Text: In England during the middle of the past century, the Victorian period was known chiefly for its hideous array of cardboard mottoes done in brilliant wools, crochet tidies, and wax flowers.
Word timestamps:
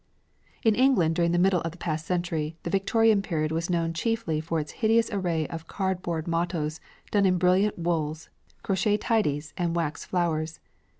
In 0.63 0.73
England 0.73 1.13
during 1.13 1.31
the 1.31 1.37
middle 1.37 1.61
of 1.61 1.71
the 1.73 1.77
past 1.77 2.07
century, 2.07 2.57
the 2.63 2.71
Victorian 2.71 3.21
period 3.21 3.51
was 3.51 3.69
known 3.69 3.93
chiefly 3.93 4.41
for 4.41 4.59
its 4.59 4.71
hideous 4.81 5.11
array 5.11 5.45
of 5.49 5.67
cardboard 5.67 6.27
mottoes 6.27 6.79
done 7.11 7.27
in 7.27 7.37
brilliant 7.37 7.77
wools, 7.77 8.29
crochet 8.63 8.97
tidies, 8.97 9.53
and 9.57 9.75
wax 9.75 10.03
flowers. 10.03 10.59